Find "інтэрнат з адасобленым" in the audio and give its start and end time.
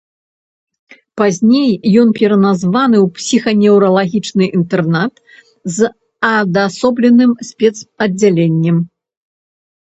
4.61-7.31